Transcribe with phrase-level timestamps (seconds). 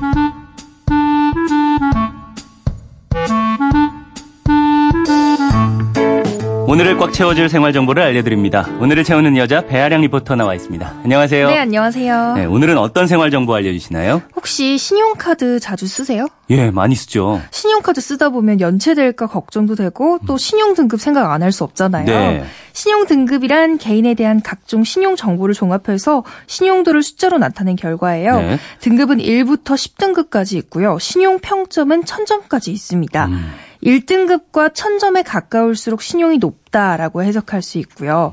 [0.00, 0.33] Thank you.
[6.74, 8.66] 오늘을 꽉 채워줄 생활 정보를 알려드립니다.
[8.80, 11.02] 오늘을 채우는 여자 배아량 리포터 나와 있습니다.
[11.04, 11.46] 안녕하세요.
[11.46, 12.34] 네, 안녕하세요.
[12.34, 14.22] 네, 오늘은 어떤 생활 정보 알려주시나요?
[14.34, 16.26] 혹시 신용카드 자주 쓰세요?
[16.50, 17.40] 예, 많이 쓰죠.
[17.52, 22.06] 신용카드 쓰다 보면 연체될까 걱정도 되고 또 신용 등급 생각 안 할 수 없잖아요.
[22.06, 22.44] 네.
[22.72, 28.36] 신용 등급이란 개인에 대한 각종 신용 정보를 종합해서 신용도를 숫자로 나타낸 결과예요.
[28.40, 28.58] 네.
[28.80, 30.98] 등급은 1부터 10등급까지 있고요.
[30.98, 33.26] 신용 평점은 1000점까지 있습니다.
[33.26, 33.52] 음.
[33.84, 38.32] 1등급과 1000점에 가까울수록 신용이 높다라고 해석할 수 있고요.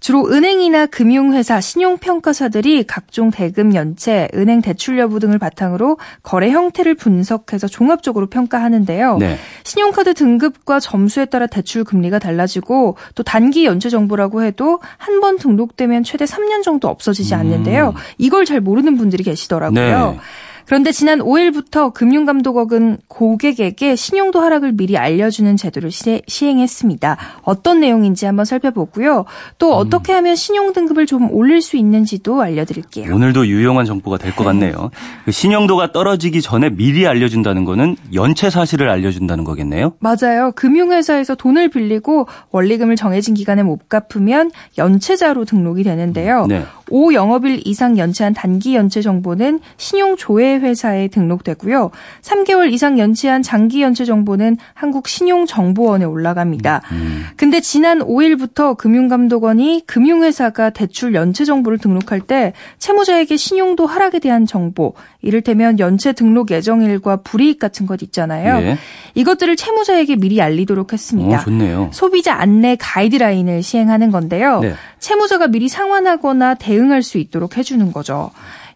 [0.00, 7.68] 주로 은행이나 금융회사, 신용평가사들이 각종 대금 연체, 은행 대출 여부 등을 바탕으로 거래 형태를 분석해서
[7.68, 9.18] 종합적으로 평가하는데요.
[9.18, 9.38] 네.
[9.64, 16.02] 신용카드 등급과 점수에 따라 대출 금리가 달라지고 또 단기 연체 정보라고 해도 한 번 등록되면
[16.02, 17.94] 최대 3년 정도 없어지지 않는데요.
[18.18, 20.10] 이걸 잘 모르는 분들이 계시더라고요.
[20.10, 20.18] 네.
[20.66, 27.16] 그런데 지난 5일부터 금융감독원은 고객에게 신용도 하락을 미리 알려주는 제도를 시, 시행했습니다.
[27.42, 29.24] 어떤 내용인지 한번 살펴보고요.
[29.58, 33.14] 또 어떻게 하면 신용 등급을 좀 올릴 수 있는지도 알려드릴게요.
[33.14, 34.90] 오늘도 유용한 정보가 될 것 같네요.
[35.26, 39.92] 그 신용도가 떨어지기 전에 미리 알려준다는 거는 연체 사실을 알려준다는 거겠네요.
[39.98, 40.52] 맞아요.
[40.56, 46.46] 금융회사에서 돈을 빌리고 원리금을 정해진 기간에 못 갚으면 연체자로 등록이 되는데요.
[46.46, 46.64] 네.
[46.92, 51.90] 5 영업일 이상 연체한 단기 연체 정보는 신용 조회 회사에 등록되고요.
[52.20, 56.82] 3개월 이상 연체한 장기 연체 정보는 한국 신용 정보원에 올라갑니다.
[56.92, 57.24] 음.
[57.36, 64.92] 근데 지난 5일부터 금융감독원이 금융회사가 대출 연체 정보를 등록할 때 채무자에게 신용도 하락에 대한 정보,
[65.22, 68.62] 이를테면 연체 등록 예정일과 불이익 같은 것 있잖아요.
[68.62, 68.78] 예.
[69.14, 71.38] 이것들을 채무자에게 미리 알리도록 했습니다.
[71.38, 71.90] 오, 좋네요.
[71.92, 74.60] 소비자 안내 가이드라인을 시행하는 건데요.
[74.60, 74.74] 네.
[75.02, 78.30] 채무자가 미리 상환하거나 대응할 수 있도록 해주는 거죠.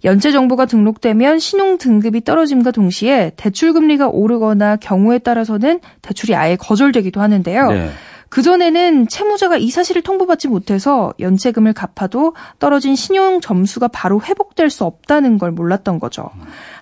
[0.04, 7.20] 연체 정보가 등록되면 신용 등급이 떨어짐과 동시에 대출 금리가 오르거나 경우에 따라서는 대출이 아예 거절되기도
[7.20, 7.68] 하는데요.
[7.70, 7.90] 네.
[8.28, 15.38] 그전에는 채무자가 이 사실을 통보받지 못해서 연체금을 갚아도 떨어진 신용 점수가 바로 회복될 수 없다는
[15.38, 16.30] 걸 몰랐던 거죠.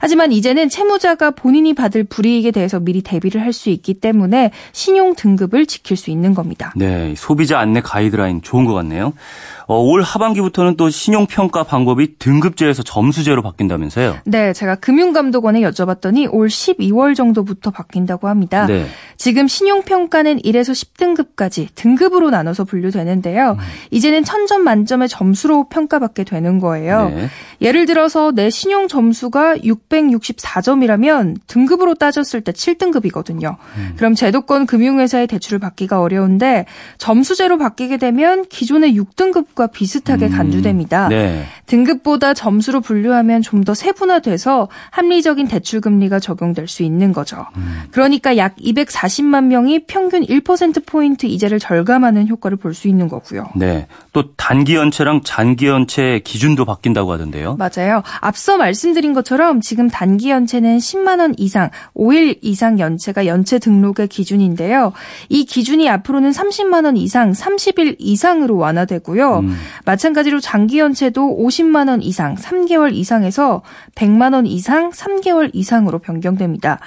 [0.04, 5.64] 하지만 이제는 채무자가 본인이 받을 불이익에 대해서 미리 대비를 할 수 있기 때문에 신용 등급을
[5.66, 6.72] 지킬 수 있는 겁니다.
[6.76, 9.14] 네, 소비자 안내 가이드라인 좋은 것 같네요.
[9.66, 14.16] 어, 올 하반기부터는 또 신용평가 방법이 등급제에서 점수제로 바뀐다면서요?
[14.26, 18.66] 네, 제가 금융감독원에 여쭤봤더니 올 12월 정도부터 바뀐다고 합니다.
[18.66, 18.86] 네.
[19.16, 23.56] 지금 신용평가는 1에서 10등급까지 등급으로 나눠서 분류되는데요.
[23.90, 27.08] 이제는 1000점 만점의 점수로 평가받게 되는 거예요.
[27.08, 27.28] 네.
[27.62, 29.64] 예를 들어서 내 신용 점수가
[30.02, 33.56] 664점이라면 등급으로 따졌을 때 7등급이거든요.
[33.96, 36.66] 그럼 제도권 금융회사의 대출을 받기가 어려운데
[36.98, 41.08] 점수제로 바뀌게 되면 기존의 6등급과 비슷하게 간주됩니다.
[41.08, 41.44] 네.
[41.66, 47.46] 등급보다 점수로 분류하면 좀 더 세분화돼서 합리적인 대출 금리가 적용될 수 있는 거죠.
[47.92, 53.46] 그러니까 약 240만 명이 평균 1%포인트 이자를 절감하는 효과를 볼 수 있는 거고요.
[53.56, 53.86] 네.
[54.12, 57.56] 또 단기 연체랑 장기 연체 기준도 바뀐다고 하던데요.
[57.56, 58.02] 맞아요.
[58.20, 64.92] 앞서 말씀드린 것처럼 지금 단기 연체는 10만 원 이상, 5일 이상 연체가 연체 등록의 기준인데요.
[65.28, 69.38] 이 기준이 앞으로는 30만 원 이상, 30일 이상으로 완화되고요.
[69.38, 69.56] 음.
[69.86, 73.62] 마찬가지로 장기 연체도 50만 원 이상, 3개월 이상에서
[73.94, 76.80] 100만 원 이상, 3개월 이상으로 변경됩니다.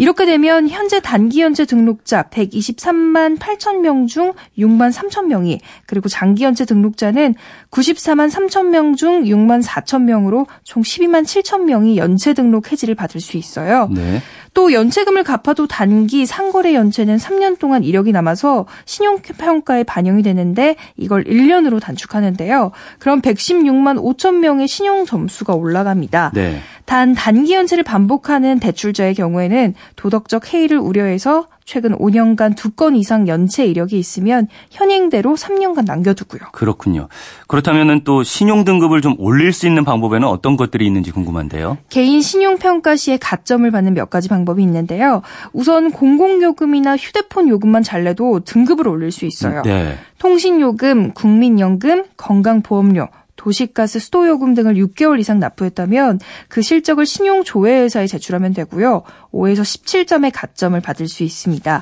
[0.00, 6.44] 이렇게 되면 현재 단기 연체 등록자 123만 8천 명 중 6만 3천 명이 그리고 장기
[6.44, 7.34] 연체 등록자는
[7.70, 13.20] 94만 3천 명 중 6만 4천 명으로 총 12만 7천 명이 연체 등록 해지를 받을
[13.20, 13.88] 수 있어요.
[13.92, 14.22] 네.
[14.54, 21.78] 또 연체금을 갚아도 단기 상거래 연체는 3년 동안 이력이 남아서 신용평가에 반영이 되는데 이걸 1년으로
[21.78, 22.72] 단축하는데요.
[22.98, 26.32] 그럼 116만 5천 명의 신용 점수가 올라갑니다.
[26.34, 26.60] 네.
[26.90, 33.64] 단 단기 연체를 반복하는 대출자의 경우에는 도덕적 해이를 우려해서 최근 5년간 두 건 이상 연체
[33.64, 36.40] 이력이 있으면 현행대로 3년간 남겨두고요.
[36.50, 37.06] 그렇군요.
[37.46, 41.78] 그렇다면은 또 신용 등급을 좀 올릴 수 있는 방법에는 어떤 것들이 있는지 궁금한데요.
[41.90, 45.22] 개인 신용 평가 시에 가점을 받는 몇 가지 방법이 있는데요.
[45.52, 49.62] 우선 공공요금이나 휴대폰 요금만 잘 내도 등급을 올릴 수 있어요.
[49.62, 49.96] 네.
[50.18, 53.08] 통신요금, 국민연금, 건강보험료,
[53.40, 59.02] 도시가스, 수도요금 등을 6개월 이상 납부했다면 그 실적을 신용조회회사에 제출하면 되고요.
[59.32, 61.80] 5에서 17점의 가점을 받을 수 있습니다.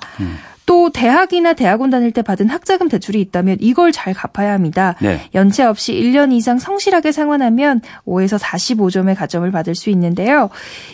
[0.69, 4.97] 또 대학이나 대학원 다닐 때 받은 학자금 대출이 있다면 이걸 잘 갚아야 합니다.
[5.01, 5.19] 네.
[5.35, 10.51] 연체 없이 1년 이상 성실하게 상환하면 5에서 45점의 가점을 받을 수 있는데요.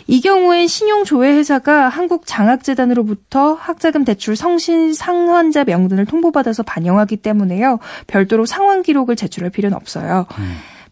[0.07, 7.79] 이 경우엔 신용조회회사가 한국장학재단으로부터 학자금 대출 성실 상환자 명단을 통보받아서 반영하기 때문에요.
[8.07, 10.25] 별도로 상환 기록을 제출할 필요는 없어요.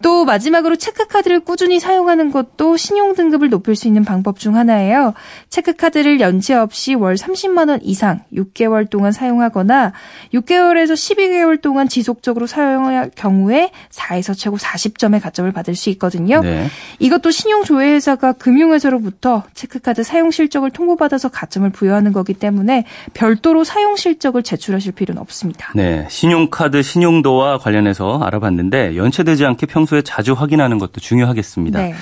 [0.04, 5.14] 또 마지막으로 체크카드를 꾸준히 사용하는 것도 신용 등급을 높일 수 있는 방법 중 하나예요.
[5.50, 9.94] 체크카드를 연체 없이 월 30만 원 이상 6개월 동안 사용하거나
[10.34, 16.42] 6개월에서 12개월 동안 지속적으로 사용할 경우에 4에서 최고 40점의 가점을 받을 수 있거든요.
[16.42, 16.68] 네.
[17.00, 22.84] 이것도 신용조회회사가 금융회사로부터 체크카드 사용 실적을 통보받아서 가점을 부여하는 거기 때문에
[23.14, 25.72] 별도로 사용 실적을 제출하실 필요는 없습니다.
[25.76, 31.80] 네, 신용카드 신용도와 관련해서 알아봤는데 연체되지 않게 평소에 자주 확인하는 것도 중요하겠습니다.
[31.80, 31.94] 네.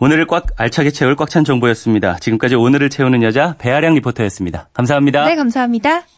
[0.00, 2.16] 오늘을 꽉 알차게 채울 꽉 찬 정보였습니다.
[2.16, 4.68] 지금까지 오늘을 채우는 여자 배아량 리포터였습니다.
[4.72, 5.26] 감사합니다.
[5.26, 6.04] 네, 감사합니다.